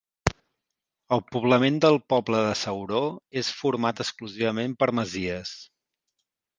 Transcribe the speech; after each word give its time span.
El 1.17 1.21
poblament 1.35 1.77
del 1.85 1.99
poble 2.15 2.41
de 2.47 2.57
Ceuró 2.63 3.05
és 3.45 3.53
format 3.61 4.05
exclusivament 4.09 4.79
per 4.83 4.93
masies. 5.03 5.57